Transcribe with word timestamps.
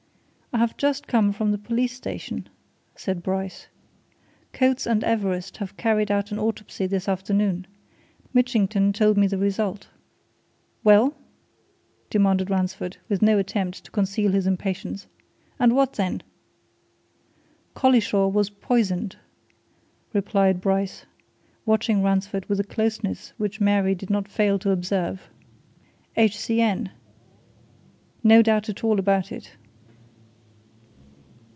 "I 0.53 0.57
have 0.57 0.75
just 0.75 1.07
come 1.07 1.31
from 1.31 1.51
the 1.51 1.57
police 1.57 1.93
station," 1.93 2.49
said 2.93 3.23
Bryce. 3.23 3.67
"Coates 4.51 4.85
and 4.85 5.01
Everest 5.01 5.57
have 5.57 5.77
carried 5.77 6.11
out 6.11 6.29
an 6.33 6.37
autopsy 6.39 6.87
this 6.87 7.07
afternoon. 7.07 7.65
Mitchington 8.33 8.91
told 8.91 9.15
me 9.17 9.27
the 9.27 9.37
result." 9.37 9.87
"Well?" 10.83 11.15
demanded 12.09 12.49
Ransford, 12.49 12.97
with 13.07 13.21
no 13.21 13.37
attempt 13.37 13.85
to 13.85 13.91
conceal 13.91 14.33
his 14.33 14.45
impatience. 14.45 15.07
"And 15.57 15.73
what 15.73 15.93
then?" 15.93 16.21
"Collishaw 17.73 18.27
was 18.29 18.49
poisoned," 18.49 19.15
replied 20.11 20.59
Bryce, 20.59 21.05
watching 21.65 22.03
Ransford 22.03 22.47
with 22.49 22.59
a 22.59 22.65
closeness 22.65 23.31
which 23.37 23.61
Mary 23.61 23.95
did 23.95 24.09
not 24.09 24.27
fail 24.27 24.59
to 24.59 24.71
observe. 24.71 25.29
"H.C.N. 26.17 26.91
No 28.21 28.41
doubt 28.41 28.67
at 28.67 28.83
all 28.83 28.99
about 28.99 29.31
it." 29.31 29.55